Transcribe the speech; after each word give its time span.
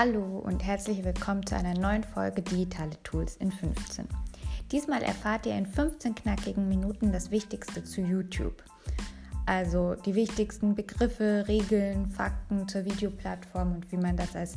Hallo 0.00 0.38
und 0.44 0.64
herzlich 0.64 1.02
willkommen 1.02 1.44
zu 1.44 1.56
einer 1.56 1.74
neuen 1.74 2.04
Folge 2.04 2.40
Digitale 2.40 2.92
Tools 3.02 3.34
in 3.38 3.50
15. 3.50 4.06
Diesmal 4.70 5.02
erfahrt 5.02 5.44
ihr 5.44 5.56
in 5.56 5.66
15 5.66 6.14
knackigen 6.14 6.68
Minuten 6.68 7.10
das 7.10 7.32
Wichtigste 7.32 7.82
zu 7.82 8.02
YouTube. 8.02 8.62
Also 9.44 9.96
die 9.96 10.14
wichtigsten 10.14 10.76
Begriffe, 10.76 11.46
Regeln, 11.48 12.06
Fakten 12.06 12.68
zur 12.68 12.84
Videoplattform 12.84 13.74
und 13.74 13.90
wie 13.90 13.96
man 13.96 14.16
das 14.16 14.36
als 14.36 14.56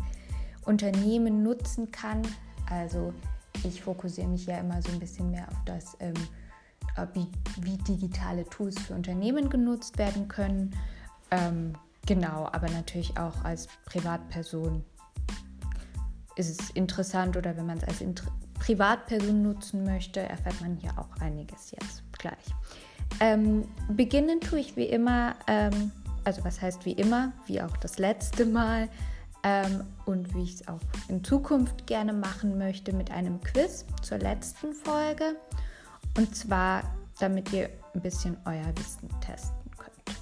Unternehmen 0.64 1.42
nutzen 1.42 1.92
kann. 1.92 2.22
Also 2.70 3.12
ich 3.64 3.82
fokussiere 3.82 4.28
mich 4.28 4.46
ja 4.46 4.60
immer 4.60 4.80
so 4.84 4.92
ein 4.92 5.00
bisschen 5.00 5.32
mehr 5.32 5.48
auf 5.48 5.58
das, 5.66 5.98
ähm, 6.02 6.14
wie, 7.16 7.28
wie, 7.62 7.78
digitale 7.78 8.46
Tools 8.46 8.80
für 8.80 8.94
Unternehmen 8.94 9.50
genutzt 9.50 9.98
werden 9.98 10.28
können. 10.28 10.76
Ähm, 11.32 11.74
genau, 12.06 12.48
aber 12.52 12.70
natürlich 12.70 13.18
auch 13.18 13.44
als 13.44 13.68
Privatperson 13.86 14.84
ist 16.36 16.62
es 16.62 16.70
interessant 16.72 17.38
oder 17.38 17.56
wenn 17.58 17.66
man 17.66 17.78
es 17.78 17.84
als 17.84 18.02
Inter 18.02 18.32
Privatperson 18.62 19.42
nutzen 19.42 19.84
möchte, 19.84 20.20
erfährt 20.20 20.62
man 20.62 20.76
hier 20.76 20.92
auch 20.98 21.20
einiges 21.20 21.72
jetzt 21.72 22.04
gleich. 22.14 22.36
Ähm, 23.20 23.68
beginnen 23.90 24.40
tue 24.40 24.60
ich 24.60 24.76
wie 24.76 24.86
immer, 24.86 25.36
ähm, 25.48 25.92
also 26.24 26.44
was 26.44 26.62
heißt 26.62 26.86
wie 26.86 26.94
immer, 26.94 27.34
wie 27.48 27.62
auch 27.62 27.76
das 27.78 27.98
letzte 27.98 28.46
Mal 28.46 28.88
ähm, 29.44 29.84
und 30.06 30.34
wie 30.36 30.44
ich 30.44 30.56
es 30.56 30.68
auch 30.68 30.80
in 31.08 31.24
Zukunft 31.24 31.88
gerne 31.88 32.14
machen 32.14 32.58
möchte 32.58 32.94
mit 32.94 33.10
einem 33.12 33.42
Quiz 33.42 33.86
zur 34.04 34.20
letzten 34.20 34.74
Folge. 34.74 35.36
Und 36.18 36.36
zwar, 36.36 36.84
damit 37.20 37.52
ihr 37.52 37.70
ein 37.94 38.02
bisschen 38.02 38.38
euer 38.46 38.72
Wissen 38.78 39.10
testen 39.22 39.72
könnt. 39.78 40.18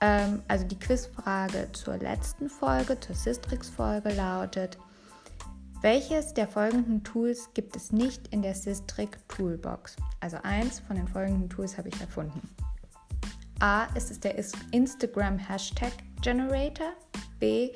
Ähm, 0.00 0.42
also 0.46 0.64
die 0.64 0.78
Quizfrage 0.78 1.68
zur 1.72 1.96
letzten 1.96 2.48
Folge, 2.48 2.98
zur 3.00 3.16
Sistrix-Folge 3.16 4.10
lautet, 4.14 4.78
welches 5.82 6.32
der 6.32 6.46
folgenden 6.46 7.02
Tools 7.02 7.52
gibt 7.54 7.74
es 7.74 7.90
nicht 7.92 8.28
in 8.28 8.40
der 8.40 8.54
Systrix 8.54 9.18
Toolbox? 9.26 9.96
Also 10.20 10.38
eins 10.44 10.78
von 10.78 10.94
den 10.94 11.08
folgenden 11.08 11.50
Tools 11.50 11.76
habe 11.76 11.88
ich 11.88 12.00
erfunden. 12.00 12.48
A 13.58 13.84
ist 13.96 14.10
es 14.10 14.20
der 14.20 14.36
Instagram 14.70 15.38
Hashtag 15.38 15.92
Generator. 16.20 16.92
B 17.40 17.72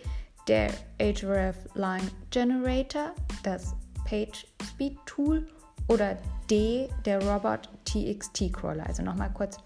der 0.47 0.71
Ahrefs 1.01 1.75
Line 1.75 2.09
Generator, 2.31 3.13
das 3.43 3.75
Page 4.05 4.47
Speed 4.63 4.99
Tool. 5.07 5.47
Oder 5.89 6.17
D 6.49 6.89
der 7.05 7.21
Robot 7.27 7.69
TXT 7.85 8.53
Crawler. 8.53 8.87
Also 8.87 9.03
nochmal 9.03 9.33
kurz. 9.33 9.59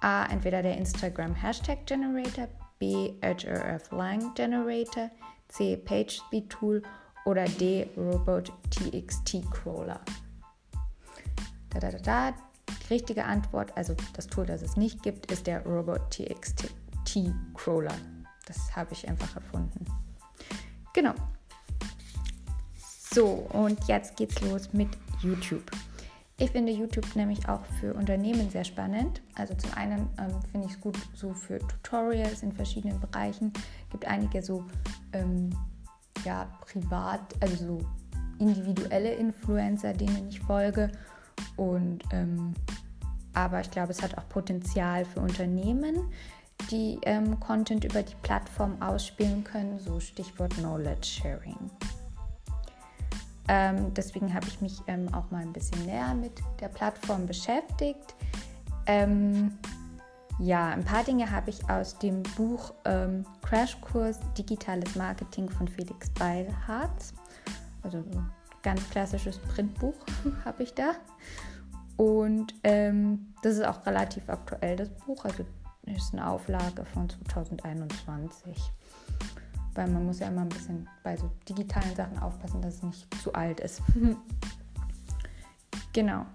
A 0.00 0.26
entweder 0.26 0.62
der 0.62 0.76
Instagram 0.76 1.34
Hashtag 1.34 1.86
Generator, 1.86 2.48
B 2.78 3.14
Ahrefs 3.22 3.90
Line 3.90 4.30
Generator, 4.34 5.10
C 5.48 5.76
Page 5.76 6.20
Speed 6.26 6.50
Tool 6.50 6.82
oder 7.24 7.44
D. 7.44 7.88
Robot 7.96 8.52
TXT 8.70 9.42
Crawler. 9.50 10.00
Da, 11.70 11.80
da, 11.80 11.90
da, 11.90 11.98
da. 11.98 12.34
Die 12.68 12.94
richtige 12.94 13.24
Antwort, 13.24 13.76
also 13.76 13.94
das 14.14 14.26
Tool, 14.26 14.46
das 14.46 14.62
es 14.62 14.76
nicht 14.76 15.02
gibt, 15.02 15.30
ist 15.30 15.46
der 15.46 15.64
Robot 15.64 16.10
TXT 16.10 16.70
Crawler. 17.54 17.94
Das 18.46 18.74
habe 18.74 18.92
ich 18.92 19.08
einfach 19.08 19.34
erfunden. 19.36 19.84
Genau. 20.94 21.14
So, 23.10 23.26
und 23.52 23.82
jetzt 23.88 24.16
geht's 24.16 24.40
los 24.42 24.72
mit 24.72 24.88
YouTube. 25.22 25.70
Ich 26.40 26.52
finde 26.52 26.70
YouTube 26.70 27.16
nämlich 27.16 27.48
auch 27.48 27.64
für 27.80 27.94
Unternehmen 27.94 28.48
sehr 28.48 28.64
spannend. 28.64 29.22
Also 29.34 29.54
zum 29.54 29.72
einen 29.74 30.08
ähm, 30.18 30.40
finde 30.52 30.68
ich 30.68 30.74
es 30.74 30.80
gut 30.80 30.96
so 31.14 31.34
für 31.34 31.58
Tutorials 31.58 32.44
in 32.44 32.52
verschiedenen 32.52 33.00
Bereichen. 33.00 33.52
Es 33.56 33.90
gibt 33.90 34.06
einige 34.06 34.40
so 34.40 34.64
ähm, 35.12 35.50
ja, 36.24 36.46
privat, 36.60 37.20
also 37.40 37.56
so 37.56 37.80
individuelle 38.38 39.12
Influencer, 39.14 39.92
denen 39.92 40.28
ich 40.28 40.40
folge. 40.40 40.90
Und 41.56 42.04
ähm, 42.12 42.54
aber 43.34 43.60
ich 43.60 43.70
glaube, 43.70 43.92
es 43.92 44.02
hat 44.02 44.16
auch 44.18 44.28
Potenzial 44.28 45.04
für 45.04 45.20
Unternehmen, 45.20 46.10
die 46.70 46.98
ähm, 47.02 47.38
Content 47.38 47.84
über 47.84 48.02
die 48.02 48.16
Plattform 48.22 48.80
ausspielen 48.82 49.44
können, 49.44 49.78
so 49.78 50.00
Stichwort 50.00 50.54
Knowledge 50.54 51.06
Sharing. 51.06 51.70
Ähm, 53.48 53.94
deswegen 53.94 54.34
habe 54.34 54.46
ich 54.46 54.60
mich 54.60 54.80
ähm, 54.88 55.12
auch 55.14 55.30
mal 55.30 55.42
ein 55.42 55.52
bisschen 55.52 55.86
näher 55.86 56.14
mit 56.14 56.32
der 56.60 56.68
Plattform 56.68 57.26
beschäftigt. 57.26 58.14
Ähm, 58.86 59.56
ja, 60.38 60.68
ein 60.68 60.84
paar 60.84 61.02
Dinge 61.02 61.30
habe 61.30 61.50
ich 61.50 61.68
aus 61.68 61.98
dem 61.98 62.22
Buch 62.36 62.72
ähm, 62.84 63.24
Crashkurs 63.42 64.20
Digitales 64.36 64.94
Marketing 64.94 65.48
von 65.48 65.66
Felix 65.66 66.10
Beilharz. 66.10 67.12
Also 67.82 67.98
ein 67.98 68.30
ganz 68.62 68.88
klassisches 68.90 69.38
Printbuch 69.38 69.94
habe 70.44 70.62
ich 70.62 70.74
da. 70.74 70.92
Und 71.96 72.54
ähm, 72.62 73.34
das 73.42 73.54
ist 73.54 73.66
auch 73.66 73.84
relativ 73.84 74.28
aktuell, 74.28 74.76
das 74.76 74.90
Buch. 74.90 75.24
Also 75.24 75.44
ist 75.96 76.12
eine 76.12 76.28
Auflage 76.28 76.84
von 76.84 77.08
2021. 77.08 78.72
Weil 79.74 79.88
man 79.88 80.06
muss 80.06 80.20
ja 80.20 80.28
immer 80.28 80.42
ein 80.42 80.48
bisschen 80.48 80.88
bei 81.02 81.16
so 81.16 81.30
digitalen 81.48 81.94
Sachen 81.96 82.18
aufpassen, 82.18 82.62
dass 82.62 82.76
es 82.76 82.82
nicht 82.82 83.22
zu 83.22 83.32
alt 83.32 83.60
ist. 83.60 83.82
genau. 85.92 86.26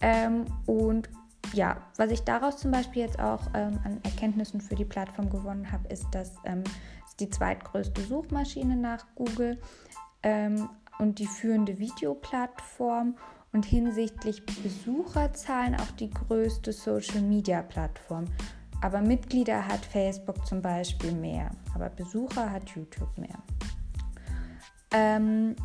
Ähm, 0.00 0.44
und 0.66 1.08
ja, 1.52 1.76
was 1.96 2.10
ich 2.10 2.22
daraus 2.22 2.58
zum 2.58 2.70
Beispiel 2.70 3.02
jetzt 3.02 3.18
auch 3.18 3.40
ähm, 3.54 3.78
an 3.84 4.00
Erkenntnissen 4.02 4.60
für 4.60 4.74
die 4.74 4.84
Plattform 4.84 5.30
gewonnen 5.30 5.70
habe, 5.70 5.88
ist, 5.88 6.06
dass 6.12 6.34
ähm, 6.44 6.64
es 7.06 7.16
die 7.16 7.28
zweitgrößte 7.30 8.02
Suchmaschine 8.02 8.76
nach 8.76 9.06
Google 9.14 9.58
ähm, 10.22 10.68
und 10.98 11.18
die 11.18 11.26
führende 11.26 11.78
Videoplattform 11.78 13.16
und 13.52 13.64
hinsichtlich 13.64 14.44
Besucherzahlen 14.62 15.74
auch 15.74 15.90
die 15.98 16.10
größte 16.10 16.72
Social-Media-Plattform. 16.72 18.26
Aber 18.80 19.00
Mitglieder 19.00 19.66
hat 19.66 19.84
Facebook 19.84 20.46
zum 20.46 20.62
Beispiel 20.62 21.12
mehr, 21.12 21.50
aber 21.74 21.88
Besucher 21.88 22.50
hat 22.50 22.68
YouTube 22.70 23.16
mehr. 23.16 23.38
Ähm, 24.92 25.56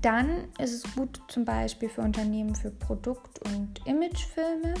dann 0.00 0.48
ist 0.58 0.72
es 0.72 0.94
gut 0.94 1.20
zum 1.28 1.44
Beispiel 1.44 1.88
für 1.88 2.02
Unternehmen 2.02 2.54
für 2.54 2.70
Produkt- 2.70 3.40
und 3.46 3.86
Imagefilme. 3.86 4.74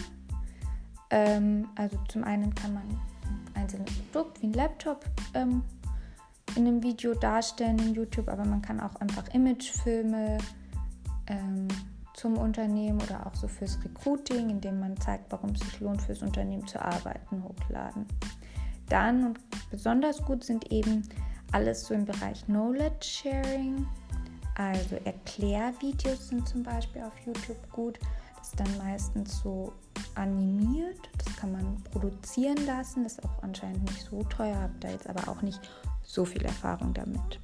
Ähm, 1.10 1.68
also 1.74 1.98
zum 2.08 2.24
einen 2.24 2.54
kann 2.54 2.74
man 2.74 2.82
ein 2.84 3.62
einzelnes 3.62 3.92
Produkt 4.12 4.40
wie 4.42 4.46
ein 4.46 4.52
Laptop 4.52 5.04
ähm, 5.34 5.62
in 6.56 6.66
einem 6.66 6.82
Video 6.82 7.14
darstellen 7.14 7.78
in 7.78 7.94
YouTube, 7.94 8.28
aber 8.28 8.44
man 8.44 8.62
kann 8.62 8.80
auch 8.80 8.96
einfach 8.96 9.28
Imagefilme 9.34 10.38
ähm, 11.26 11.68
zum 12.14 12.36
Unternehmen 12.36 13.00
oder 13.00 13.26
auch 13.26 13.34
so 13.34 13.48
fürs 13.48 13.78
Recruiting, 13.84 14.50
indem 14.50 14.80
man 14.80 14.96
zeigt, 15.00 15.30
warum 15.32 15.50
es 15.50 15.60
sich 15.60 15.80
lohnt, 15.80 16.02
fürs 16.02 16.22
Unternehmen 16.22 16.66
zu 16.66 16.80
arbeiten, 16.80 17.42
hochladen. 17.42 18.06
Dann 18.88 19.24
und 19.24 19.40
besonders 19.70 20.22
gut 20.24 20.44
sind 20.44 20.70
eben 20.72 21.08
alles 21.52 21.86
so 21.86 21.94
im 21.94 22.04
Bereich 22.04 22.44
Knowledge 22.44 23.04
Sharing, 23.04 23.86
also 24.60 24.96
Erklärvideos 25.04 26.28
sind 26.28 26.46
zum 26.46 26.62
Beispiel 26.62 27.02
auf 27.02 27.18
YouTube 27.24 27.72
gut. 27.72 27.98
Das 28.36 28.48
ist 28.48 28.60
dann 28.60 28.78
meistens 28.78 29.40
so 29.40 29.72
animiert. 30.14 31.08
Das 31.16 31.34
kann 31.36 31.52
man 31.52 31.82
produzieren 31.84 32.66
lassen. 32.66 33.04
Das 33.04 33.14
ist 33.14 33.24
auch 33.24 33.42
anscheinend 33.42 33.84
nicht 33.84 34.02
so 34.02 34.22
teuer, 34.24 34.56
habe 34.56 34.74
da 34.80 34.90
jetzt 34.90 35.08
aber 35.08 35.28
auch 35.28 35.40
nicht 35.40 35.60
so 36.02 36.26
viel 36.26 36.44
Erfahrung 36.44 36.92
damit. 36.92 37.40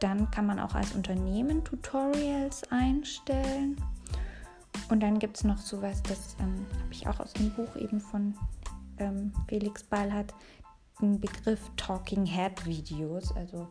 Dann 0.00 0.28
kann 0.32 0.46
man 0.46 0.58
auch 0.58 0.74
als 0.74 0.92
Unternehmen 0.92 1.62
Tutorials 1.62 2.64
einstellen. 2.72 3.80
Und 4.88 5.04
dann 5.04 5.20
gibt 5.20 5.36
es 5.36 5.44
noch 5.44 5.58
sowas, 5.58 6.02
das 6.02 6.36
ähm, 6.40 6.66
habe 6.82 6.92
ich 6.92 7.06
auch 7.06 7.20
aus 7.20 7.32
dem 7.34 7.50
Buch 7.50 7.76
eben 7.76 8.00
von 8.00 8.34
ähm, 8.98 9.32
Felix 9.48 9.84
Ballhardt, 9.84 10.34
den 11.00 11.20
Begriff 11.20 11.60
Talking 11.76 12.26
Head 12.26 12.66
Videos. 12.66 13.34
Also 13.36 13.68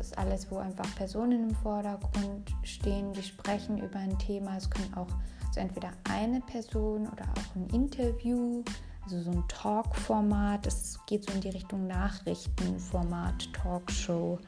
ist 0.00 0.18
alles, 0.18 0.50
wo 0.50 0.58
einfach 0.58 0.94
Personen 0.96 1.50
im 1.50 1.54
Vordergrund 1.54 2.54
stehen, 2.62 3.12
die 3.12 3.22
sprechen 3.22 3.78
über 3.78 3.98
ein 3.98 4.18
Thema. 4.18 4.56
Es 4.56 4.68
können 4.68 4.92
auch 4.94 5.08
also 5.46 5.60
entweder 5.60 5.90
eine 6.04 6.40
Person 6.40 7.08
oder 7.08 7.24
auch 7.24 7.56
ein 7.56 7.66
Interview, 7.74 8.62
also 9.04 9.20
so 9.22 9.30
ein 9.30 9.44
Talk-Format. 9.48 10.66
Es 10.66 10.98
geht 11.06 11.24
so 11.24 11.32
in 11.34 11.40
die 11.40 11.50
Richtung 11.50 11.86
Nachrichtenformat, 11.86 13.52
Talkshow. 13.52 14.38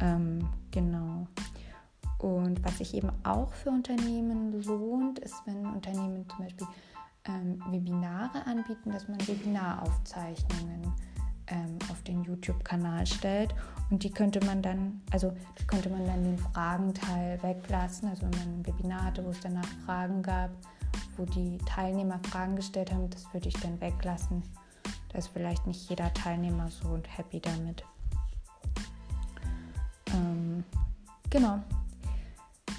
Ähm, 0.00 0.48
genau. 0.70 1.26
Und 2.18 2.64
was 2.64 2.78
sich 2.78 2.94
eben 2.94 3.10
auch 3.24 3.52
für 3.52 3.70
Unternehmen 3.70 4.62
lohnt, 4.62 5.18
ist, 5.20 5.34
wenn 5.44 5.66
Unternehmen 5.66 6.28
zum 6.28 6.38
Beispiel 6.38 6.66
ähm, 7.26 7.62
Webinare 7.70 8.46
anbieten, 8.46 8.90
dass 8.90 9.08
man 9.08 9.20
Webinaraufzeichnungen 9.26 10.92
ähm, 11.50 11.78
auf 11.90 12.02
den 12.02 12.22
YouTube-Kanal 12.22 13.06
stellt. 13.06 13.54
Und 13.90 14.02
die 14.02 14.10
könnte 14.10 14.44
man 14.44 14.62
dann, 14.62 15.00
also 15.10 15.34
könnte 15.66 15.88
man 15.88 16.06
dann 16.06 16.24
den 16.24 16.38
Fragenteil 16.38 17.42
weglassen. 17.42 18.08
Also 18.08 18.22
wenn 18.22 18.38
man 18.38 18.60
ein 18.60 18.66
Webinar 18.66 19.04
hatte, 19.04 19.24
wo 19.24 19.30
es 19.30 19.40
danach 19.40 19.68
Fragen 19.86 20.22
gab, 20.22 20.50
wo 21.16 21.24
die 21.24 21.58
Teilnehmer 21.66 22.20
Fragen 22.30 22.56
gestellt 22.56 22.92
haben, 22.92 23.08
das 23.10 23.32
würde 23.32 23.48
ich 23.48 23.58
dann 23.60 23.80
weglassen. 23.80 24.42
Da 25.10 25.18
ist 25.18 25.28
vielleicht 25.28 25.66
nicht 25.66 25.88
jeder 25.88 26.12
Teilnehmer 26.12 26.70
so 26.70 27.00
happy 27.16 27.40
damit. 27.40 27.84
genau. 31.30 31.60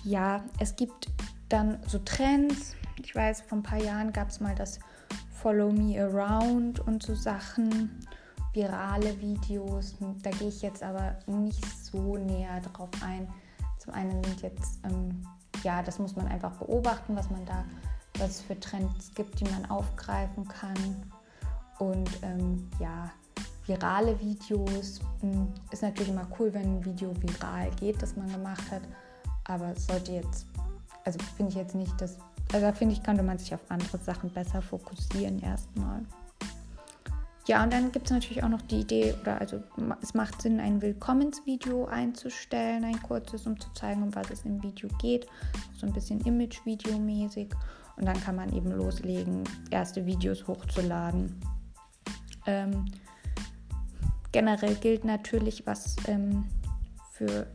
Ja, 0.04 0.44
es 0.60 0.75
gibt 0.75 1.10
dann 1.50 1.80
so 1.88 2.00
Trends. 2.00 2.75
Ich 3.04 3.16
weiß, 3.16 3.42
vor 3.42 3.60
ein 3.60 3.63
paar 3.63 3.81
Jahren 3.81 4.13
gab 4.13 4.30
es 4.30 4.39
mal 4.39 4.56
das 4.56 4.80
Follow 5.33 5.71
Me 5.71 6.00
Around 6.01 6.80
und 6.81 7.04
so 7.04 7.16
Sachen, 7.16 8.06
virale 8.53 9.19
Videos. 9.19 9.95
Da 10.23 10.31
gehe 10.31 10.49
ich 10.49 10.61
jetzt 10.61 10.83
aber 10.83 11.17
nicht 11.27 11.65
so 11.85 12.17
näher 12.17 12.59
drauf 12.61 12.89
ein. 13.01 13.27
Zum 13.77 13.93
einen 13.93 14.23
sind 14.23 14.41
jetzt, 14.41 14.79
ähm, 14.83 15.25
ja, 15.63 15.81
das 15.81 15.99
muss 15.99 16.15
man 16.15 16.27
einfach 16.27 16.51
beobachten, 16.57 17.15
was 17.15 17.29
man 17.29 17.45
da, 17.45 17.63
was 18.17 18.29
es 18.31 18.41
für 18.41 18.59
Trends 18.59 19.13
gibt, 19.13 19.39
die 19.39 19.45
man 19.45 19.65
aufgreifen 19.69 20.47
kann. 20.47 21.11
Und 21.79 22.09
ähm, 22.23 22.69
ja, 22.79 23.09
virale 23.65 24.19
Videos 24.19 24.99
mh, 25.21 25.31
hm, 25.31 25.53
ist 25.71 25.83
natürlich 25.83 26.09
immer 26.09 26.27
cool, 26.39 26.53
wenn 26.53 26.77
ein 26.77 26.85
Video 26.85 27.13
viral 27.21 27.69
geht, 27.79 28.01
das 28.01 28.15
man 28.15 28.29
gemacht 28.31 28.69
hat. 28.71 28.81
Aber 29.45 29.75
sollte 29.75 30.11
jetzt, 30.11 30.47
also 31.05 31.19
finde 31.37 31.51
ich 31.51 31.57
jetzt 31.57 31.75
nicht, 31.75 31.99
dass, 32.01 32.17
also 32.51 32.65
da 32.65 32.73
finde 32.73 32.93
ich, 32.93 33.03
könnte 33.03 33.23
man 33.23 33.37
sich 33.37 33.53
auf 33.53 33.61
andere 33.69 33.97
Sachen 33.99 34.29
besser 34.31 34.61
fokussieren 34.61 35.39
erstmal. 35.39 36.03
Ja, 37.49 37.63
und 37.63 37.73
dann 37.73 37.91
gibt 37.91 38.05
es 38.05 38.11
natürlich 38.11 38.43
auch 38.43 38.49
noch 38.49 38.61
die 38.61 38.81
Idee, 38.81 39.15
oder 39.19 39.41
also 39.41 39.59
es 40.03 40.13
macht 40.13 40.39
Sinn, 40.39 40.59
ein 40.59 40.83
Willkommensvideo 40.83 41.85
einzustellen, 41.85 42.83
ein 42.83 43.01
kurzes, 43.01 43.47
um 43.47 43.59
zu 43.59 43.73
zeigen, 43.73 44.03
um 44.03 44.13
was 44.13 44.29
es 44.29 44.45
im 44.45 44.61
Video 44.61 44.87
geht. 44.99 45.25
So 45.75 45.87
ein 45.87 45.93
bisschen 45.93 46.21
Image-Video-mäßig. 46.21 47.49
Und 47.97 48.05
dann 48.05 48.21
kann 48.21 48.35
man 48.35 48.53
eben 48.53 48.69
loslegen, 48.69 49.45
erste 49.71 50.05
Videos 50.05 50.47
hochzuladen. 50.47 51.41
Ähm, 52.45 52.85
generell 54.31 54.75
gilt 54.75 55.03
natürlich, 55.03 55.65
was 55.65 55.95
ähm, 56.05 56.45
für 57.13 57.47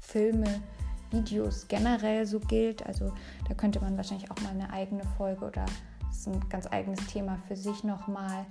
Filme, 0.00 0.62
Videos 1.10 1.68
generell 1.68 2.24
so 2.24 2.40
gilt. 2.40 2.86
Also 2.86 3.12
da 3.46 3.52
könnte 3.52 3.80
man 3.80 3.98
wahrscheinlich 3.98 4.30
auch 4.30 4.40
mal 4.40 4.52
eine 4.52 4.72
eigene 4.72 5.04
Folge 5.18 5.44
oder 5.44 5.66
das 6.08 6.20
ist 6.20 6.26
ein 6.26 6.48
ganz 6.48 6.66
eigenes 6.72 7.06
Thema 7.08 7.36
für 7.46 7.56
sich 7.56 7.84
nochmal 7.84 8.46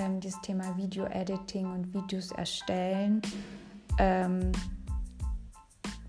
ähm, 0.00 0.20
dieses 0.20 0.40
Thema 0.40 0.76
Video-Editing 0.76 1.66
und 1.66 1.94
Videos 1.94 2.32
erstellen. 2.32 3.22
Ähm, 3.98 4.50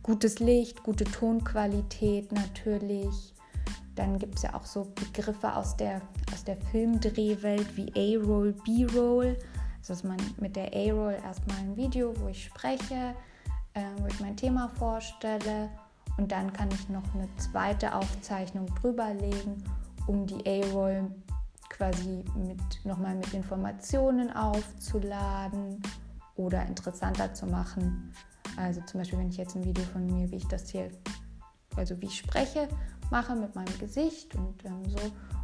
gutes 0.02 0.40
Licht, 0.40 0.82
gute 0.84 1.04
Tonqualität 1.04 2.32
natürlich. 2.32 3.34
Dann 3.96 4.18
gibt 4.18 4.38
es 4.38 4.44
ja 4.44 4.54
auch 4.54 4.66
so 4.66 4.88
Begriffe 4.96 5.54
aus 5.54 5.76
der, 5.76 6.02
aus 6.34 6.44
der 6.44 6.58
Filmdrehwelt 6.72 7.76
wie 7.76 7.92
A-Roll, 8.18 8.54
B-Roll. 8.66 9.38
Also 9.80 9.94
dass 9.94 10.04
man 10.04 10.18
mit 10.40 10.56
der 10.56 10.74
A-Roll 10.74 11.18
erstmal 11.24 11.58
ein 11.58 11.76
Video, 11.76 12.14
wo 12.20 12.30
ich 12.30 12.46
spreche, 12.46 13.14
äh, 13.74 13.82
wo 14.00 14.08
ich 14.08 14.20
mein 14.20 14.38
Thema 14.38 14.70
vorstelle 14.70 15.70
und 16.18 16.32
dann 16.32 16.54
kann 16.54 16.70
ich 16.72 16.88
noch 16.90 17.04
eine 17.14 17.28
zweite 17.38 17.94
Aufzeichnung 17.96 18.68
drüberlegen, 18.76 19.64
um 20.08 20.26
die 20.26 20.46
A-Roll 20.46 21.10
quasi 21.72 22.24
mit, 22.36 22.86
nochmal 22.86 23.16
mit 23.16 23.34
Informationen 23.34 24.32
aufzuladen 24.36 25.82
oder 26.36 26.66
interessanter 26.66 27.34
zu 27.34 27.46
machen. 27.48 28.14
Also 28.58 28.82
zum 28.82 29.00
Beispiel, 29.00 29.20
wenn 29.20 29.30
ich 29.30 29.38
jetzt 29.38 29.56
ein 29.56 29.66
Video 29.66 29.84
von 29.86 30.06
mir, 30.06 30.30
wie 30.32 30.36
ich 30.36 30.48
das 30.48 30.70
hier, 30.70 30.90
also 31.76 32.00
wie 32.02 32.06
ich 32.06 32.18
spreche, 32.18 32.68
mache 33.10 33.36
mit 33.36 33.56
meinem 33.56 33.78
Gesicht 33.80 34.36
und 34.36 34.64
ähm, 34.66 34.84
so. 34.86 35.00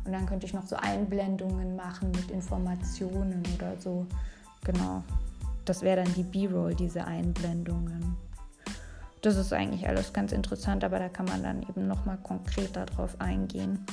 Und 0.06 0.14
dann 0.14 0.26
könnte 0.26 0.46
ich 0.46 0.54
noch 0.54 0.66
so 0.66 0.76
Einblendungen 0.78 1.76
machen 1.76 2.12
mit 2.12 2.32
Informationen 2.32 3.44
oder 3.56 3.78
so. 3.78 4.06
Genau. 4.64 5.04
Das 5.66 5.82
wäre 5.82 6.04
dann 6.04 6.14
die 6.14 6.24
B-Roll, 6.24 6.76
diese 6.76 7.04
Einblendungen. 7.04 8.16
Das 9.22 9.36
ist 9.36 9.52
eigentlich 9.52 9.88
alles 9.88 10.14
ganz 10.14 10.32
interessant, 10.32 10.84
aber 10.84 11.00
da 11.00 11.10
kann 11.10 11.26
man 11.26 11.44
dann 11.44 11.64
eben 11.64 11.88
nochmal 11.88 12.18
konkreter 12.18 12.86
drauf 12.86 13.20
eingehen. 13.20 13.86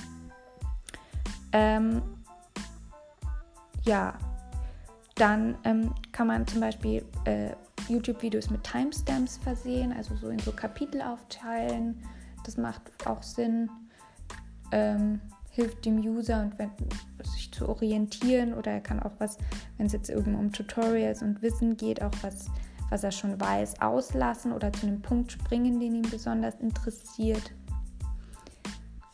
Ähm, 1.51 2.03
ja, 3.85 4.15
dann 5.15 5.57
ähm, 5.65 5.95
kann 6.13 6.27
man 6.27 6.47
zum 6.47 6.61
Beispiel 6.61 7.05
äh, 7.25 7.51
YouTube-Videos 7.89 8.51
mit 8.51 8.65
Timestamps 8.65 9.37
versehen, 9.39 9.93
also 9.93 10.17
so 10.17 10.29
in 10.29 10.39
so 10.39 10.53
Kapitel 10.53 11.01
aufteilen. 11.03 12.03
Das 12.45 12.57
macht 12.57 12.83
auch 13.07 13.23
Sinn, 13.23 13.71
ähm, 14.73 15.21
hilft 15.51 15.85
dem 15.85 15.99
User 15.99 16.43
und 16.43 16.59
wenn, 16.59 16.71
sich 17.23 17.53
zu 17.53 17.69
orientieren 17.69 18.55
oder 18.55 18.73
er 18.73 18.81
kann 18.81 19.01
auch 19.01 19.13
was, 19.19 19.39
wenn 19.77 19.87
es 19.87 19.93
jetzt 19.93 20.11
irgendwie 20.11 20.39
um 20.39 20.53
Tutorials 20.53 21.23
und 21.23 21.43
Wissen 21.43 21.77
geht, 21.77 22.03
auch 22.03 22.11
was, 22.23 22.47
was 22.91 23.05
er 23.05 23.13
schon 23.13 23.41
weiß, 23.41 23.81
auslassen 23.81 24.53
oder 24.53 24.73
zu 24.73 24.87
einem 24.87 25.01
Punkt 25.01 25.33
springen, 25.33 25.79
den 25.79 25.95
ihn 25.95 26.11
besonders 26.11 26.57
interessiert. 26.57 27.53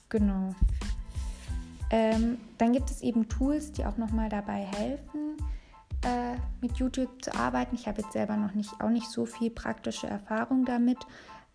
Genau. 0.09 0.55
Ähm, 1.91 2.39
dann 2.59 2.73
gibt 2.73 2.91
es 2.91 3.03
eben 3.03 3.29
Tools, 3.29 3.73
die 3.73 3.85
auch 3.85 3.97
nochmal 3.97 4.29
dabei 4.29 4.65
helfen, 4.77 5.37
äh, 6.03 6.37
mit 6.61 6.77
YouTube 6.77 7.23
zu 7.23 7.35
arbeiten. 7.35 7.75
Ich 7.75 7.87
habe 7.87 8.01
jetzt 8.03 8.13
selber 8.13 8.37
noch 8.37 8.55
nicht, 8.55 8.71
auch 8.81 8.91
nicht 8.91 9.11
so 9.11 9.27
viel 9.27 9.51
praktische 9.51 10.07
Erfahrung 10.07 10.65
damit. 10.65 10.99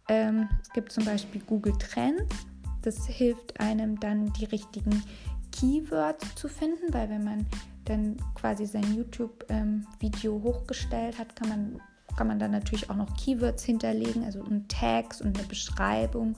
Ähm, 0.08 0.50
es 0.62 0.70
gibt 0.72 0.92
zum 0.92 1.06
Beispiel 1.06 1.42
Google 1.42 1.78
Trends. 1.78 2.36
Das 2.82 3.08
hilft 3.08 3.60
einem 3.60 4.00
dann 4.00 4.32
die 4.34 4.46
richtigen 4.46 5.04
Keywords 5.52 6.36
zu 6.36 6.48
finden, 6.48 6.94
weil 6.94 7.10
wenn 7.10 7.24
man 7.24 7.46
dann 7.86 8.18
quasi 8.36 8.66
sein 8.66 8.96
YouTube-Video 8.96 10.36
ähm, 10.36 10.44
hochgestellt 10.44 11.18
hat, 11.18 11.36
kann 11.36 11.50
man, 11.50 11.82
kann 12.18 12.28
man 12.28 12.40
dann 12.40 12.52
natürlich 12.52 12.90
auch 12.90 12.96
noch 12.96 13.16
Keywords 13.16 13.64
hinterlegen, 13.64 14.24
also 14.24 14.44
Tags 14.68 15.22
und 15.22 15.38
eine 15.38 15.48
Beschreibung 15.48 16.36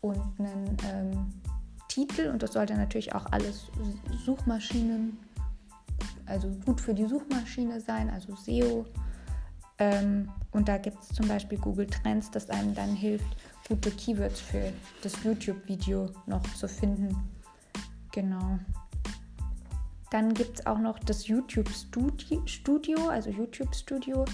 und 0.00 0.20
einen 0.38 0.76
ähm, 0.86 1.32
Titel 1.98 2.28
und 2.28 2.44
das 2.44 2.52
sollte 2.52 2.74
natürlich 2.74 3.12
auch 3.12 3.26
alles 3.32 3.66
Suchmaschinen, 4.24 5.18
also 6.26 6.48
gut 6.64 6.80
für 6.80 6.94
die 6.94 7.06
Suchmaschine 7.06 7.80
sein, 7.80 8.08
also 8.08 8.36
SEO. 8.36 8.86
Ähm, 9.80 10.28
und 10.52 10.68
da 10.68 10.78
gibt 10.78 11.02
es 11.02 11.08
zum 11.08 11.26
Beispiel 11.26 11.58
Google 11.58 11.88
Trends, 11.88 12.30
das 12.30 12.50
einem 12.50 12.72
dann 12.72 12.94
hilft, 12.94 13.26
gute 13.66 13.90
Keywords 13.90 14.38
für 14.38 14.72
das 15.02 15.12
YouTube-Video 15.24 16.10
noch 16.26 16.42
zu 16.54 16.68
finden. 16.68 17.16
Genau. 18.12 18.60
Dann 20.10 20.34
gibt 20.34 20.60
es 20.60 20.66
auch 20.66 20.78
noch 20.78 21.00
das 21.00 21.26
YouTube 21.26 21.68
Studio, 22.46 23.08
also 23.08 23.30
YouTube 23.30 23.74
Studio 23.74 24.24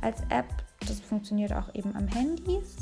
als 0.00 0.22
App. 0.28 0.48
Das 0.80 0.98
funktioniert 0.98 1.52
auch 1.52 1.72
eben 1.76 1.94
am 1.94 2.08
Handys, 2.08 2.78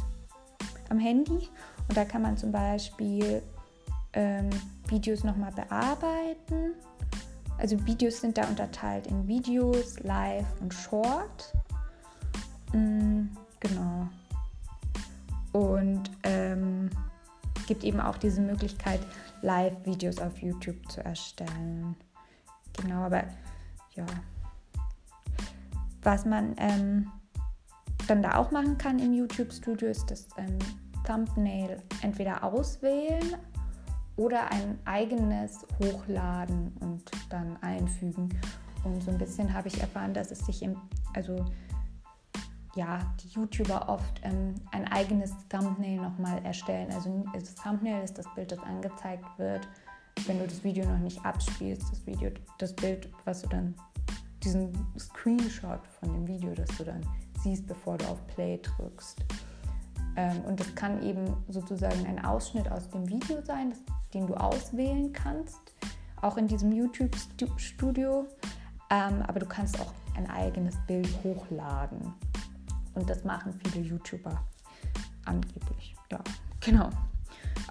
am 0.88 0.98
Handy. 0.98 1.48
Und 1.88 1.96
da 1.96 2.06
kann 2.06 2.22
man 2.22 2.38
zum 2.38 2.52
Beispiel 2.52 3.42
ähm, 4.12 4.50
Videos 4.88 5.24
nochmal 5.24 5.52
bearbeiten. 5.52 6.74
Also 7.58 7.84
Videos 7.86 8.20
sind 8.20 8.38
da 8.38 8.46
unterteilt 8.48 9.06
in 9.06 9.28
Videos, 9.28 10.00
Live 10.00 10.46
und 10.60 10.72
Short. 10.72 11.52
Mm, 12.72 13.26
genau. 13.60 14.08
Und 15.52 16.10
ähm, 16.22 16.90
gibt 17.66 17.84
eben 17.84 18.00
auch 18.00 18.16
diese 18.16 18.40
Möglichkeit, 18.40 19.00
Live-Videos 19.42 20.18
auf 20.18 20.38
YouTube 20.38 20.90
zu 20.90 21.04
erstellen. 21.04 21.94
Genau, 22.80 23.02
aber 23.02 23.24
ja. 23.94 24.06
Was 26.02 26.24
man 26.24 26.54
ähm, 26.56 27.10
dann 28.08 28.22
da 28.22 28.36
auch 28.36 28.50
machen 28.50 28.78
kann 28.78 28.98
im 28.98 29.12
YouTube-Studio 29.12 29.88
ist 29.88 30.10
das 30.10 30.28
ähm, 30.38 30.58
Thumbnail 31.06 31.82
entweder 32.02 32.42
auswählen 32.42 33.36
oder 34.20 34.52
ein 34.52 34.78
eigenes 34.84 35.66
hochladen 35.78 36.76
und 36.80 37.10
dann 37.30 37.56
einfügen. 37.62 38.28
Und 38.84 39.02
so 39.02 39.10
ein 39.10 39.16
bisschen 39.16 39.52
habe 39.52 39.68
ich 39.68 39.80
erfahren, 39.80 40.12
dass 40.12 40.30
es 40.30 40.40
sich 40.40 40.62
im, 40.62 40.76
also 41.14 41.42
ja, 42.76 42.98
die 43.22 43.28
YouTuber 43.28 43.88
oft 43.88 44.20
ähm, 44.22 44.54
ein 44.72 44.86
eigenes 44.88 45.32
Thumbnail 45.48 46.02
nochmal 46.02 46.44
erstellen. 46.44 46.92
Also 46.92 47.24
das 47.32 47.54
Thumbnail 47.54 48.04
ist 48.04 48.18
das 48.18 48.26
Bild, 48.34 48.52
das 48.52 48.58
angezeigt 48.58 49.24
wird, 49.38 49.66
wenn 50.26 50.38
du 50.38 50.46
das 50.46 50.62
Video 50.62 50.84
noch 50.84 50.98
nicht 50.98 51.24
abspielst. 51.24 51.90
Das 51.90 52.06
Video, 52.06 52.30
das 52.58 52.76
Bild, 52.76 53.10
was 53.24 53.40
du 53.40 53.48
dann, 53.48 53.74
diesen 54.44 54.70
Screenshot 54.98 55.86
von 55.98 56.12
dem 56.12 56.26
Video, 56.26 56.54
das 56.54 56.68
du 56.76 56.84
dann 56.84 57.00
siehst, 57.42 57.66
bevor 57.66 57.96
du 57.96 58.04
auf 58.06 58.26
Play 58.26 58.58
drückst. 58.58 59.24
Ähm, 60.16 60.42
und 60.42 60.60
das 60.60 60.74
kann 60.74 61.02
eben 61.02 61.24
sozusagen 61.48 62.06
ein 62.06 62.22
Ausschnitt 62.22 62.70
aus 62.70 62.90
dem 62.90 63.08
Video 63.08 63.42
sein. 63.42 63.70
Das 63.70 63.99
den 64.14 64.26
du 64.26 64.34
auswählen 64.34 65.12
kannst, 65.12 65.60
auch 66.20 66.36
in 66.36 66.46
diesem 66.46 66.72
YouTube-Studio. 66.72 68.26
Ähm, 68.90 69.22
aber 69.22 69.40
du 69.40 69.46
kannst 69.46 69.80
auch 69.80 69.92
ein 70.16 70.28
eigenes 70.28 70.76
Bild 70.86 71.08
hochladen. 71.22 72.12
Und 72.94 73.08
das 73.08 73.24
machen 73.24 73.58
viele 73.64 73.86
YouTuber 73.86 74.44
angeblich. 75.24 75.94
Ja, 76.10 76.20
genau. 76.60 76.90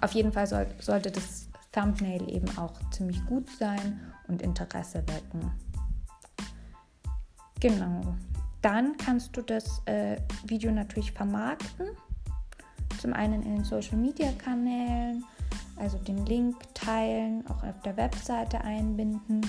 Auf 0.00 0.12
jeden 0.12 0.32
Fall 0.32 0.46
soll, 0.46 0.66
sollte 0.80 1.10
das 1.10 1.48
Thumbnail 1.72 2.28
eben 2.28 2.48
auch 2.56 2.72
ziemlich 2.90 3.24
gut 3.26 3.48
sein 3.58 4.00
und 4.28 4.42
Interesse 4.42 5.04
wecken. 5.06 5.52
Genau. 7.60 8.16
Dann 8.62 8.96
kannst 8.96 9.36
du 9.36 9.42
das 9.42 9.82
äh, 9.86 10.16
Video 10.44 10.70
natürlich 10.72 11.12
vermarkten. 11.12 11.88
zum 13.00 13.12
einen 13.12 13.42
in 13.42 13.56
den 13.56 13.64
Social-Media-Kanälen, 13.64 15.24
also 15.80 15.98
den 15.98 16.24
Link 16.26 16.56
teilen, 16.74 17.44
auch 17.48 17.62
auf 17.64 17.80
der 17.82 17.96
Webseite 17.96 18.60
einbinden 18.60 19.40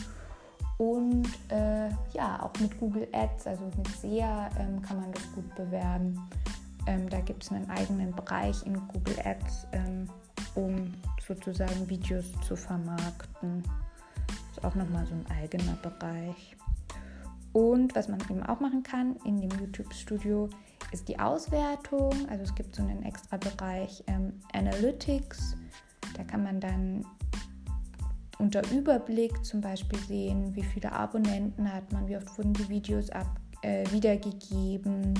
und 0.81 1.27
äh, 1.49 1.89
ja, 2.13 2.41
auch 2.41 2.59
mit 2.59 2.79
Google 2.79 3.07
Ads, 3.11 3.45
also 3.45 3.65
mit 3.77 3.87
SEA 3.87 4.49
ähm, 4.57 4.81
kann 4.81 4.99
man 4.99 5.11
das 5.11 5.31
gut 5.33 5.53
bewerben. 5.53 6.19
Ähm, 6.87 7.07
da 7.07 7.19
gibt 7.19 7.43
es 7.43 7.51
einen 7.51 7.69
eigenen 7.69 8.11
Bereich 8.15 8.65
in 8.65 8.73
Google 8.87 9.19
Ads, 9.23 9.67
ähm, 9.73 10.09
um 10.55 10.91
sozusagen 11.27 11.87
Videos 11.87 12.25
zu 12.47 12.55
vermarkten. 12.55 13.61
Das 14.25 14.57
ist 14.57 14.65
auch 14.65 14.73
nochmal 14.73 15.05
so 15.05 15.13
ein 15.13 15.25
eigener 15.39 15.75
Bereich. 15.83 16.57
Und 17.53 17.93
was 17.93 18.07
man 18.07 18.19
eben 18.21 18.41
auch 18.41 18.59
machen 18.59 18.81
kann 18.81 19.17
in 19.23 19.39
dem 19.39 19.51
YouTube-Studio, 19.51 20.49
ist 20.91 21.07
die 21.07 21.19
Auswertung. 21.19 22.11
Also 22.27 22.43
es 22.43 22.55
gibt 22.55 22.75
so 22.75 22.81
einen 22.81 23.03
extra 23.03 23.37
Bereich 23.37 24.03
ähm, 24.07 24.33
Analytics. 24.53 25.57
Da 26.15 26.23
kann 26.23 26.43
man 26.43 26.59
dann 26.59 27.05
unter 28.39 28.61
Überblick 28.71 29.45
zum 29.45 29.61
Beispiel 29.61 29.99
sehen, 29.99 30.55
wie 30.55 30.63
viele 30.63 30.91
Abonnenten 30.91 31.71
hat 31.71 31.91
man, 31.91 32.07
wie 32.07 32.17
oft 32.17 32.37
wurden 32.37 32.53
die 32.53 32.67
Videos 32.69 33.09
ab, 33.11 33.27
äh, 33.61 33.89
wiedergegeben. 33.91 35.13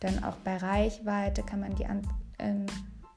Dann 0.00 0.22
auch 0.24 0.34
bei 0.36 0.56
Reichweite 0.56 1.42
kann 1.44 1.60
man 1.60 1.74
die 1.76 1.86
an, 1.86 2.02
ähm, 2.40 2.66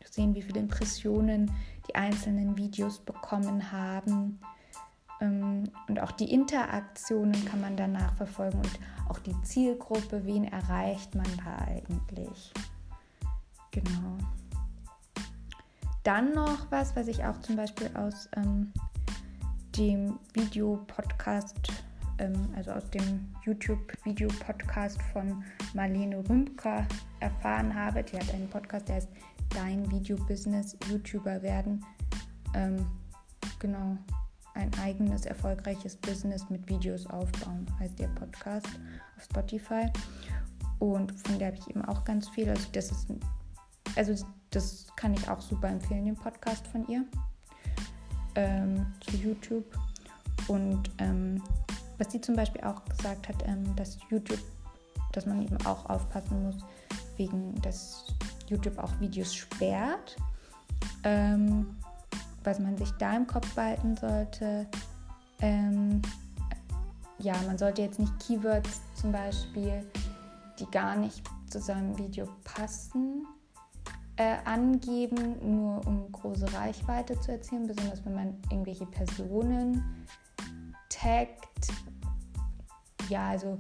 sehen, 0.03 0.35
wie 0.35 0.41
viele 0.41 0.59
Impressionen 0.59 1.51
die 1.87 1.95
einzelnen 1.95 2.57
Videos 2.57 2.99
bekommen 2.99 3.71
haben. 3.71 4.39
Ähm, 5.19 5.63
und 5.87 5.99
auch 5.99 6.11
die 6.11 6.31
Interaktionen 6.31 7.43
kann 7.45 7.61
man 7.61 7.75
danach 7.75 8.13
verfolgen 8.13 8.57
und 8.57 8.79
auch 9.09 9.19
die 9.19 9.39
Zielgruppe, 9.41 10.25
wen 10.25 10.45
erreicht 10.45 11.15
man 11.15 11.27
da 11.43 11.65
eigentlich. 11.65 12.53
Genau. 13.71 14.17
Dann 16.05 16.35
noch 16.35 16.69
was, 16.69 16.95
was 16.95 17.07
ich 17.07 17.25
auch 17.25 17.39
zum 17.41 17.55
Beispiel 17.55 17.89
aus 17.95 18.29
ähm, 18.35 18.71
dem 19.75 20.19
Videopodcast, 20.33 21.55
ähm, 22.19 22.53
also 22.55 22.73
aus 22.73 22.87
dem 22.91 23.33
YouTube-Video-Podcast 23.43 25.01
von 25.11 25.43
Marlene 25.73 26.17
Rümker 26.29 26.85
erfahren 27.21 27.73
habe. 27.73 28.03
Die 28.03 28.19
hat 28.19 28.31
einen 28.35 28.47
Podcast, 28.47 28.87
der 28.87 28.97
heißt 28.97 29.09
Dein 29.49 29.89
Video-Business 29.89 30.77
YouTuber 30.87 31.41
werden. 31.41 31.83
Ähm, 32.53 32.85
genau, 33.57 33.97
ein 34.53 34.69
eigenes 34.83 35.25
erfolgreiches 35.25 35.95
Business 35.95 36.47
mit 36.51 36.69
Videos 36.69 37.07
aufbauen, 37.07 37.65
heißt 37.79 37.97
der 37.97 38.09
Podcast 38.09 38.67
auf 39.17 39.23
Spotify. 39.23 39.87
Und 40.77 41.19
von 41.27 41.39
der 41.39 41.47
habe 41.47 41.57
ich 41.57 41.67
eben 41.67 41.83
auch 41.83 42.03
ganz 42.03 42.29
viel. 42.29 42.47
Also 42.47 42.67
das 42.73 42.91
ist, 42.91 43.07
also 43.95 44.13
das 44.55 44.87
kann 44.95 45.13
ich 45.13 45.29
auch 45.29 45.41
super 45.41 45.69
empfehlen, 45.69 46.05
den 46.05 46.15
Podcast 46.15 46.65
von 46.67 46.87
ihr 46.87 47.05
ähm, 48.35 48.85
zu 49.01 49.17
YouTube. 49.17 49.65
Und 50.47 50.89
ähm, 50.99 51.41
was 51.97 52.11
sie 52.11 52.21
zum 52.21 52.35
Beispiel 52.35 52.61
auch 52.63 52.83
gesagt 52.85 53.27
hat, 53.27 53.47
ähm, 53.47 53.75
dass 53.75 53.97
YouTube, 54.09 54.39
dass 55.11 55.25
man 55.25 55.41
eben 55.41 55.57
auch 55.65 55.89
aufpassen 55.89 56.43
muss, 56.43 56.57
wegen 57.17 57.59
dass 57.61 58.05
YouTube 58.47 58.77
auch 58.77 58.91
Videos 58.99 59.33
sperrt. 59.33 60.15
Ähm, 61.03 61.75
was 62.45 62.59
man 62.59 62.77
sich 62.77 62.91
da 62.91 63.15
im 63.15 63.27
Kopf 63.27 63.53
behalten 63.53 63.97
sollte. 63.97 64.67
Ähm, 65.41 66.01
ja, 67.17 67.33
man 67.47 67.57
sollte 67.57 67.81
jetzt 67.81 67.99
nicht 67.99 68.13
Keywords 68.19 68.81
zum 68.93 69.11
Beispiel, 69.11 69.85
die 70.59 70.69
gar 70.71 70.95
nicht 70.95 71.23
zu 71.49 71.59
seinem 71.59 71.97
Video 71.97 72.27
passen, 72.43 73.25
äh, 74.17 74.37
angeben, 74.45 75.35
nur 75.41 75.85
um 75.85 76.11
große 76.11 76.51
Reichweite 76.53 77.19
zu 77.19 77.31
erzielen, 77.31 77.67
besonders 77.67 78.05
wenn 78.05 78.15
man 78.15 78.37
irgendwelche 78.49 78.85
Personen 78.85 80.05
taggt. 80.89 81.67
Ja, 83.09 83.29
also 83.29 83.57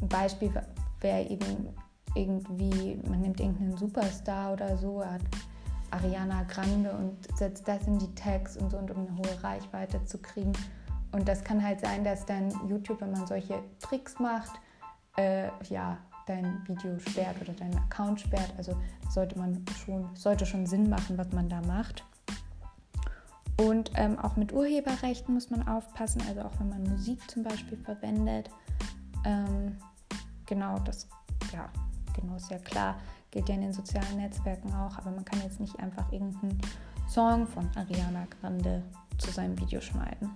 ein 0.00 0.08
Beispiel 0.08 0.52
wäre 1.00 1.22
eben 1.28 1.68
irgendwie, 2.14 3.00
man 3.08 3.20
nimmt 3.20 3.40
irgendeinen 3.40 3.76
Superstar 3.76 4.52
oder 4.52 4.76
so, 4.76 5.00
er 5.00 5.14
hat 5.14 5.22
Ariana 5.90 6.42
Grande 6.44 6.90
und 6.92 7.16
setzt 7.36 7.66
das 7.68 7.86
in 7.86 7.98
die 7.98 8.14
Tags 8.14 8.56
und 8.56 8.70
so, 8.70 8.78
und 8.78 8.90
um 8.90 9.06
eine 9.06 9.16
hohe 9.16 9.42
Reichweite 9.42 10.04
zu 10.04 10.18
kriegen. 10.18 10.52
Und 11.12 11.28
das 11.28 11.44
kann 11.44 11.62
halt 11.62 11.80
sein, 11.80 12.04
dass 12.04 12.26
dann 12.26 12.50
YouTube, 12.68 13.00
wenn 13.00 13.12
man 13.12 13.26
solche 13.26 13.62
Tricks 13.78 14.18
macht, 14.18 14.60
äh, 15.16 15.48
ja, 15.68 15.98
dein 16.26 16.66
Video 16.66 16.98
sperrt 16.98 17.40
oder 17.40 17.52
deinen 17.52 17.78
Account 17.78 18.20
sperrt. 18.20 18.52
Also 18.58 18.76
sollte 19.08 19.38
man 19.38 19.64
schon, 19.84 20.14
sollte 20.14 20.44
schon 20.44 20.66
Sinn 20.66 20.90
machen, 20.90 21.16
was 21.16 21.30
man 21.32 21.48
da 21.48 21.60
macht. 21.62 22.04
Und 23.58 23.90
ähm, 23.94 24.18
auch 24.18 24.36
mit 24.36 24.52
Urheberrechten 24.52 25.32
muss 25.32 25.50
man 25.50 25.66
aufpassen, 25.66 26.22
also 26.28 26.42
auch 26.42 26.52
wenn 26.58 26.68
man 26.68 26.82
Musik 26.82 27.18
zum 27.30 27.42
Beispiel 27.42 27.78
verwendet. 27.78 28.50
Ähm, 29.24 29.78
genau, 30.44 30.78
das 30.80 31.08
ja, 31.52 31.70
genau 32.14 32.36
ist 32.36 32.50
ja 32.50 32.58
klar, 32.58 32.96
gilt 33.30 33.48
ja 33.48 33.54
in 33.54 33.62
den 33.62 33.72
sozialen 33.72 34.18
Netzwerken 34.18 34.74
auch, 34.74 34.98
aber 34.98 35.10
man 35.10 35.24
kann 35.24 35.40
jetzt 35.42 35.58
nicht 35.58 35.78
einfach 35.80 36.12
irgendeinen 36.12 36.60
Song 37.08 37.46
von 37.46 37.70
Ariana 37.76 38.26
Grande 38.40 38.82
zu 39.16 39.30
seinem 39.30 39.58
Video 39.58 39.80
schneiden. 39.80 40.30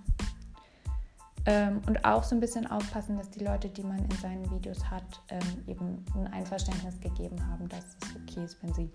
Ähm, 1.45 1.81
und 1.87 2.05
auch 2.05 2.23
so 2.23 2.35
ein 2.35 2.39
bisschen 2.39 2.67
aufpassen, 2.67 3.17
dass 3.17 3.29
die 3.31 3.43
Leute, 3.43 3.69
die 3.69 3.83
man 3.83 3.97
in 3.97 4.17
seinen 4.17 4.49
Videos 4.51 4.89
hat, 4.89 5.21
ähm, 5.29 5.63
eben 5.67 6.05
ein 6.15 6.27
Einverständnis 6.27 6.99
gegeben 6.99 7.37
haben, 7.49 7.67
dass 7.67 7.83
es 7.83 8.15
okay 8.15 8.43
ist, 8.43 8.61
wenn 8.61 8.73
sie 8.73 8.91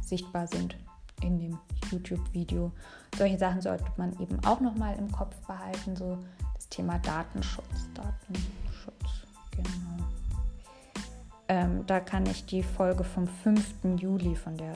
sichtbar 0.00 0.46
sind 0.48 0.76
in 1.22 1.38
dem 1.38 1.58
YouTube-Video. 1.90 2.72
Solche 3.16 3.38
Sachen 3.38 3.60
sollte 3.60 3.84
man 3.96 4.18
eben 4.18 4.42
auch 4.44 4.60
nochmal 4.60 4.96
im 4.98 5.10
Kopf 5.12 5.36
behalten, 5.46 5.94
so 5.94 6.18
das 6.54 6.68
Thema 6.68 6.98
Datenschutz. 6.98 7.88
Datenschutz, 7.94 9.26
genau. 9.52 10.04
Ähm, 11.48 11.84
da 11.86 12.00
kann 12.00 12.26
ich 12.26 12.46
die 12.46 12.62
Folge 12.62 13.04
vom 13.04 13.26
5. 13.26 13.84
Juli 13.96 14.34
von, 14.34 14.56
der, 14.56 14.74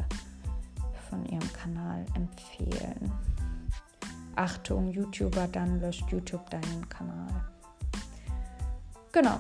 von 1.09 1.25
ihrem 1.27 1.53
Kanal 1.53 2.05
empfehlen. 2.15 3.13
Achtung, 4.37 4.89
YouTuber, 4.89 5.49
dann 5.49 5.81
löscht 5.81 6.11
YouTube 6.11 6.49
deinen 6.51 6.89
Kanal. 6.89 7.45
Genau. 9.13 9.39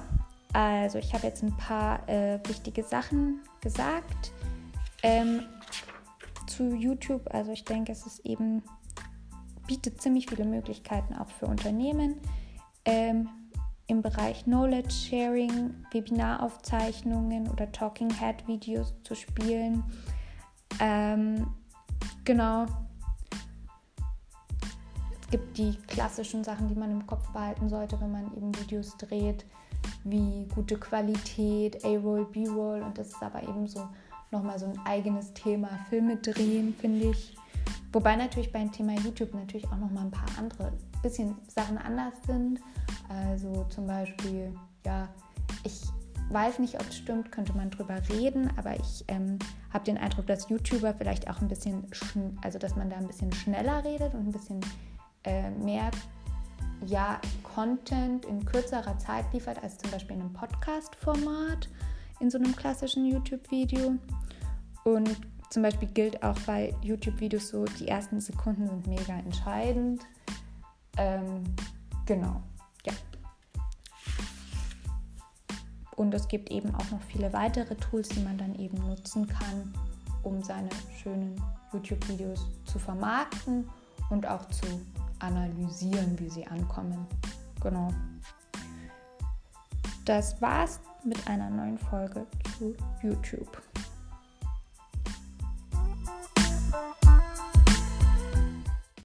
Also 0.52 0.98
ich 0.98 1.12
habe 1.12 1.26
jetzt 1.26 1.42
ein 1.42 1.56
paar 1.56 2.08
äh, 2.08 2.38
wichtige 2.46 2.84
Sachen 2.84 3.40
gesagt 3.60 4.32
ähm, 5.02 5.42
zu 6.46 6.74
YouTube. 6.74 7.28
Also 7.32 7.52
ich 7.52 7.64
denke, 7.64 7.92
es 7.92 8.06
ist 8.06 8.24
eben 8.24 8.62
bietet 9.66 10.00
ziemlich 10.00 10.26
viele 10.26 10.44
Möglichkeiten 10.44 11.14
auch 11.14 11.28
für 11.28 11.46
Unternehmen. 11.46 12.20
Ähm, 12.84 13.28
im 13.86 14.00
Bereich 14.00 14.44
Knowledge 14.44 14.90
Sharing, 14.90 15.74
Webinaraufzeichnungen 15.92 17.48
oder 17.48 17.70
Talking 17.70 18.10
Head 18.10 18.46
Videos 18.46 18.94
zu 19.02 19.14
spielen. 19.14 19.84
Ähm, 20.80 21.46
genau. 22.24 22.66
Gibt 25.34 25.58
die 25.58 25.76
klassischen 25.88 26.44
Sachen, 26.44 26.68
die 26.68 26.76
man 26.76 26.92
im 26.92 27.08
Kopf 27.08 27.28
behalten 27.30 27.68
sollte, 27.68 28.00
wenn 28.00 28.12
man 28.12 28.32
eben 28.36 28.56
Videos 28.56 28.96
dreht, 28.98 29.44
wie 30.04 30.46
gute 30.54 30.78
Qualität, 30.78 31.84
A-Roll, 31.84 32.26
B-Roll 32.26 32.80
und 32.82 32.96
das 32.96 33.08
ist 33.08 33.20
aber 33.20 33.42
eben 33.42 33.66
so 33.66 33.88
nochmal 34.30 34.60
so 34.60 34.66
ein 34.66 34.78
eigenes 34.84 35.34
Thema, 35.34 35.70
Filme 35.90 36.18
drehen, 36.18 36.72
finde 36.78 37.10
ich. 37.10 37.36
Wobei 37.92 38.14
natürlich 38.14 38.52
beim 38.52 38.70
Thema 38.70 38.92
YouTube 38.92 39.34
natürlich 39.34 39.66
auch 39.66 39.76
nochmal 39.76 40.04
ein 40.04 40.12
paar 40.12 40.38
andere 40.38 40.72
bisschen 41.02 41.34
Sachen 41.48 41.78
anders 41.78 42.14
sind. 42.28 42.60
Also 43.08 43.66
zum 43.70 43.88
Beispiel, 43.88 44.54
ja, 44.86 45.08
ich 45.64 45.80
weiß 46.30 46.60
nicht, 46.60 46.76
ob 46.76 46.88
es 46.88 46.96
stimmt, 46.96 47.32
könnte 47.32 47.56
man 47.56 47.70
drüber 47.70 48.00
reden, 48.08 48.52
aber 48.56 48.76
ich 48.76 49.04
ähm, 49.08 49.40
habe 49.72 49.84
den 49.84 49.98
Eindruck, 49.98 50.28
dass 50.28 50.48
YouTuber 50.48 50.94
vielleicht 50.94 51.28
auch 51.28 51.40
ein 51.40 51.48
bisschen, 51.48 51.88
also 52.40 52.60
dass 52.60 52.76
man 52.76 52.88
da 52.88 52.98
ein 52.98 53.08
bisschen 53.08 53.32
schneller 53.32 53.82
redet 53.82 54.14
und 54.14 54.28
ein 54.28 54.32
bisschen 54.32 54.60
äh, 55.24 55.50
mehr 55.50 55.90
ja, 56.86 57.20
Content 57.54 58.24
in 58.24 58.44
kürzerer 58.44 58.98
Zeit 58.98 59.32
liefert 59.32 59.62
als 59.62 59.78
zum 59.78 59.90
Beispiel 59.90 60.16
in 60.16 60.22
einem 60.22 60.32
Podcast-Format, 60.32 61.68
in 62.20 62.30
so 62.30 62.38
einem 62.38 62.54
klassischen 62.54 63.06
YouTube-Video. 63.06 63.94
Und 64.84 65.16
zum 65.50 65.62
Beispiel 65.62 65.88
gilt 65.88 66.22
auch 66.22 66.38
bei 66.40 66.74
YouTube-Videos 66.82 67.48
so, 67.48 67.64
die 67.64 67.88
ersten 67.88 68.20
Sekunden 68.20 68.66
sind 68.66 68.86
mega 68.86 69.14
entscheidend. 69.14 70.02
Ähm, 70.96 71.42
genau, 72.06 72.42
ja. 72.84 72.92
Und 75.96 76.12
es 76.12 76.26
gibt 76.26 76.50
eben 76.50 76.74
auch 76.74 76.90
noch 76.90 77.00
viele 77.02 77.32
weitere 77.32 77.76
Tools, 77.76 78.08
die 78.08 78.20
man 78.20 78.36
dann 78.36 78.54
eben 78.56 78.76
nutzen 78.88 79.28
kann, 79.28 79.72
um 80.22 80.42
seine 80.42 80.70
schönen 81.00 81.40
YouTube-Videos 81.72 82.46
zu 82.64 82.78
vermarkten 82.78 83.68
und 84.10 84.26
auch 84.26 84.46
zu 84.48 84.66
analysieren, 85.24 86.18
wie 86.18 86.28
sie 86.28 86.46
ankommen. 86.46 87.06
Genau. 87.62 87.88
Das 90.04 90.40
war's 90.40 90.80
mit 91.04 91.26
einer 91.26 91.50
neuen 91.50 91.78
Folge 91.78 92.26
zu 92.58 92.74
YouTube. 93.02 93.62